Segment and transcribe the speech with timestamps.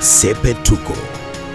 [0.00, 0.96] Sepetuko,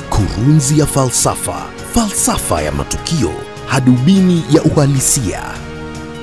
[0.10, 3.32] kurunzi ya falsafa, falsafa ya matukio,
[3.68, 5.42] hadubini ya uhalisia.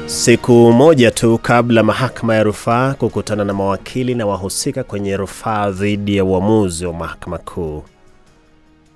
[0.07, 6.17] Siku moja tu kabla mahakama ya rufaa kukutana na mawakili na wahusika kwenye rufaa dhidi
[6.17, 7.83] ya uamuzi wa mahakama kuu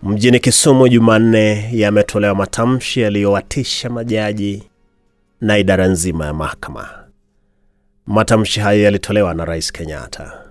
[0.02, 4.62] mjini Kisumu Jumanne, yametolewa matamshi yaliyowatisha majaji
[5.40, 6.88] na idara nzima ya mahakama.
[8.06, 10.45] Matamshi hayo yalitolewa na Rais Kenyatta.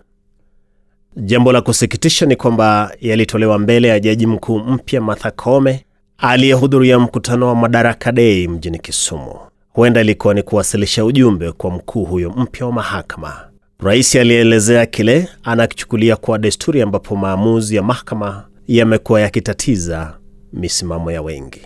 [1.18, 5.86] Jambo la kusikitisha ni kwamba yalitolewa mbele ya jaji mkuu mpya Martha Koome
[6.18, 9.36] aliyehudhuria mkutano wa Madaraka Day mjini Kisumu.
[9.74, 13.34] Huenda ilikuwa ni kuwasilisha ujumbe kwa mkuu huyo mpya wa mahakama.
[13.80, 20.18] Rais alielezea kile anakichukulia kuwa desturi, ambapo maamuzi ya mahakama yamekuwa yakitatiza
[20.54, 21.62] misimamo ya wengi.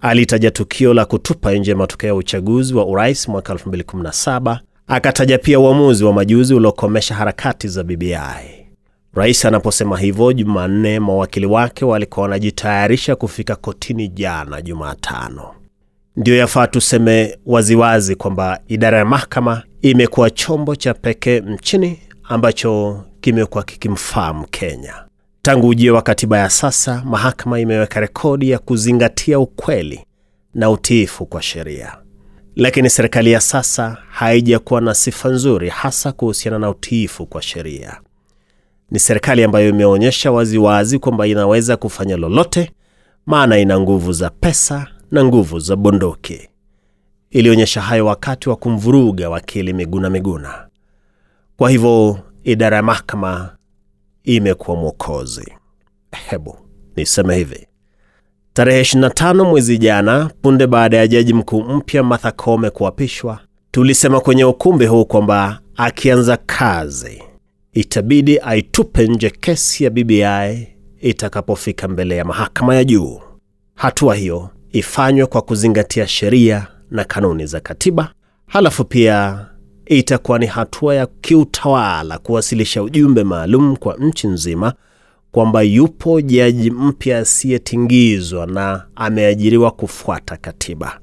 [0.00, 4.58] Alitaja tukio la kutupa nje matokeo ya uchaguzi wa urais mwaka 2017.
[4.86, 8.57] Akataja pia uamuzi wa majuzi uliokomesha harakati za BBI.
[9.14, 15.54] Rais anaposema hivyo Jumanne, mawakili wake walikuwa wanajitayarisha kufika kotini jana Jumatano.
[16.16, 23.64] Ndiyo yafaa tuseme waziwazi kwamba idara ya mahakama imekuwa chombo cha pekee nchini ambacho kimekuwa
[23.64, 25.08] kikimfahamu Kenya
[25.42, 30.00] Tangu ujio wa katiba ya sasa, mahakama imeweka rekodi ya kuzingatia ukweli
[30.54, 31.96] na utiifu kwa sheria,
[32.56, 38.00] lakini serikali ya sasa haijakuwa na sifa nzuri, hasa kuhusiana na utiifu kwa sheria.
[38.90, 42.70] Ni serikali ambayo imeonyesha waziwazi kwamba inaweza kufanya lolote,
[43.26, 46.48] maana ina nguvu za pesa na nguvu za bunduki.
[47.30, 50.68] Ilionyesha hayo wakati wa kumvuruga wakili Miguna Miguna.
[51.56, 53.56] Kwa hivyo idara ya mahakama
[54.24, 55.52] imekuwa mwokozi.
[56.30, 56.56] Hebu
[56.96, 57.66] niseme hivi,
[58.52, 63.38] tarehe 25 mwezi jana, punde baada ya jaji mkuu mpya Martha Koome kuapishwa,
[63.70, 67.22] tulisema kwenye ukumbi huu kwamba akianza kazi
[67.80, 70.68] itabidi aitupe nje kesi ya BBI
[71.00, 73.20] itakapofika mbele ya mahakama ya juu.
[73.74, 78.12] Hatua hiyo ifanywe kwa kuzingatia sheria na kanuni za katiba.
[78.46, 79.46] Halafu pia
[79.86, 84.72] itakuwa ni hatua ya kiutawala kuwasilisha ujumbe maalum kwa nchi nzima
[85.32, 91.00] kwamba yupo jaji mpya asiyetingizwa na ameajiriwa kufuata katiba.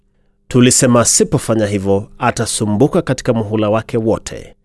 [0.47, 4.55] Tulisema asipofanya hivyo atasumbuka katika muhula wake wote,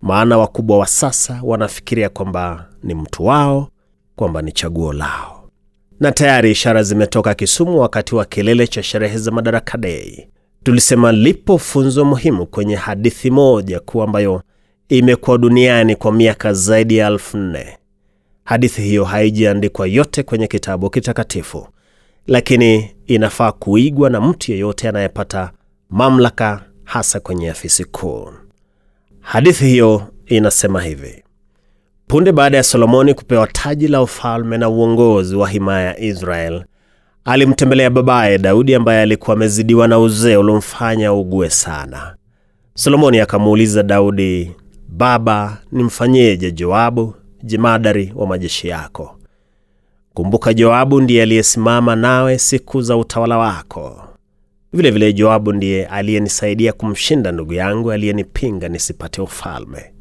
[0.00, 3.68] maana wakubwa wa sasa wanafikiria kwamba ni mtu wao,
[4.16, 5.38] kwamba ni chaguo lao
[6.00, 10.28] na tayari ishara zimetoka Kisumu wakati wa kilele cha sherehe za Madaraka Dei.
[10.62, 14.42] Tulisema lipo funzo muhimu kwenye hadithi moja kuu ambayo
[14.88, 17.78] imekuwa duniani kwa miaka zaidi ya elfu nne.
[18.44, 21.68] Hadithi hiyo haijaandikwa yote kwenye kitabu kitakatifu,
[22.26, 25.50] lakini inafaa kuigwa na mtu yeyote anayepata
[25.90, 28.30] mamlaka, hasa kwenye afisi kuu.
[29.28, 31.22] Hadithi hiyo inasema hivi:
[32.06, 36.64] Punde baada ya Solomoni kupewa taji la ufalme na uongozi wa himaya ya Israel,
[37.24, 42.14] alimtembelea babaye Daudi ambaye alikuwa amezidiwa na uzee uliomfanya ugue sana.
[42.74, 44.52] Solomoni akamuuliza Daudi,
[44.88, 49.18] baba, nimfanyeje Joabu jemadari wa majeshi yako?
[50.14, 54.04] Kumbuka, Joabu ndiye aliyesimama nawe siku za utawala wako.
[54.72, 59.92] Vilevile vile Joabu ndiye aliyenisaidia kumshinda ndugu yangu aliyenipinga nisipate ufalme.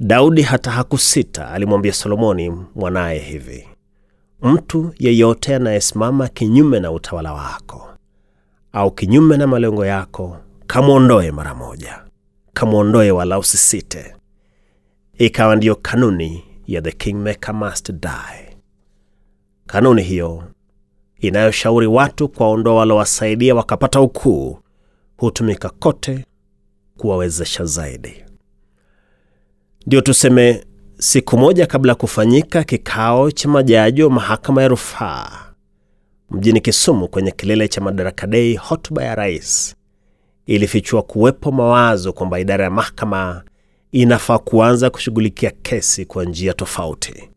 [0.00, 3.68] Daudi hata hakusita, alimwambia Solomoni mwanaye hivi:
[4.42, 7.88] mtu yeyote anayesimama kinyume na utawala wako
[8.72, 12.02] au kinyume na malengo yako, kamwondoe mara moja,
[12.52, 14.14] kamwondoe wala usisite.
[15.18, 18.56] Ikawa ndiyo kanuni ya the kingmaker must die.
[19.66, 20.44] Kanuni hiyo
[21.26, 24.58] inayoshauri watu kuwaondoa walowasaidia wakapata ukuu
[25.16, 26.24] hutumika kote
[26.98, 28.24] kuwawezesha zaidi.
[29.86, 30.64] Ndio tuseme,
[30.98, 35.30] siku moja kabla ya kufanyika kikao cha majaji wa mahakama ya rufaa
[36.30, 39.76] mjini Kisumu kwenye kilele cha Madaraka Dei, hotuba ya rais
[40.46, 43.42] ilifichua kuwepo mawazo kwamba idara ya mahakama
[43.92, 47.30] inafaa kuanza kushughulikia kesi kwa njia tofauti.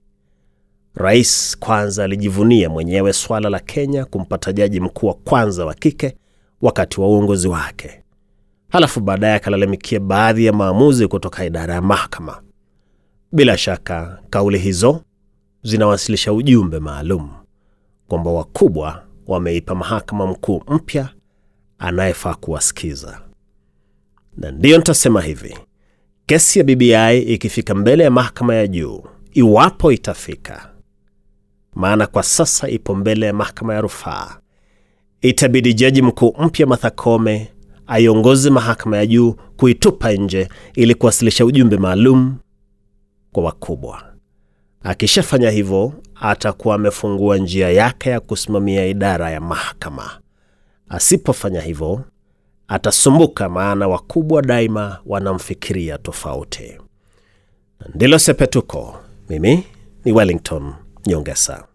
[1.00, 6.16] Rais kwanza alijivunia mwenyewe swala la Kenya kumpata jaji mkuu wa kwanza wa kike
[6.62, 8.04] wakati wa uongozi wake.
[8.70, 12.42] Halafu baadaye akalalamikia baadhi ya maamuzi kutoka idara ya mahakama.
[13.32, 15.02] Bila shaka kauli hizo
[15.64, 17.30] zinawasilisha ujumbe maalum
[18.08, 21.10] kwamba wakubwa wameipa mahakama mkuu mpya
[21.78, 23.22] anayefaa kuwasikiza.
[24.38, 25.58] Na ndiyo nitasema hivi,
[26.26, 29.04] kesi ya BBI ikifika mbele ya mahakama ya juu,
[29.34, 30.69] iwapo itafika,
[31.76, 34.38] maana kwa sasa ipo mbele ya mahakama ya rufaa,
[35.22, 37.52] itabidi jaji mkuu mpya Martha Koome
[37.88, 42.36] aiongoze mahakama ya juu kuitupa nje ili kuwasilisha ujumbe maalum
[43.32, 44.04] kwa wakubwa.
[44.84, 50.20] Akishafanya hivyo, atakuwa amefungua njia yake ya kusimamia idara ya mahakama.
[50.90, 52.04] Asipofanya hivyo,
[52.68, 56.78] atasumbuka, maana wakubwa daima wanamfikiria tofauti.
[57.96, 58.98] Ndilo Sepetuko.
[59.30, 59.64] Mimi
[60.06, 60.74] ni Wellington
[61.10, 61.66] Nyongesa.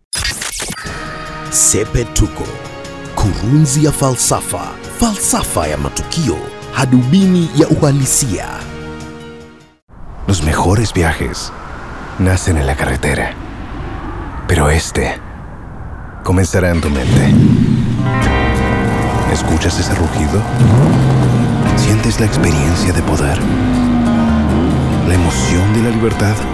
[1.51, 2.45] Sepetuko,
[3.17, 6.37] kurunzi falsafa, falsafa ya matukio,
[6.73, 8.47] hadubini ya uhalisia.
[10.29, 11.53] Los mejores viajes
[12.21, 13.35] nacen en la carretera,
[14.47, 15.21] pero este
[16.23, 17.35] comenzará en tu mente.
[19.33, 20.41] ¿Escuchas ese rugido?
[21.77, 23.39] ¿Sientes la experiencia de poder?
[25.09, 26.54] ¿La emoción de la libertad?